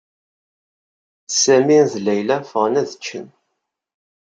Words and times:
Sami 1.41 1.79
d 1.91 1.93
Layla 2.05 2.37
ffɣen 2.41 2.79
ad 2.81 2.89
ččen. 2.99 3.27